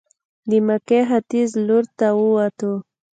د 0.49 0.51
مکې 0.67 0.99
ختیځ 1.09 1.49
لورته 1.67 2.07
ووتو. 2.19 2.71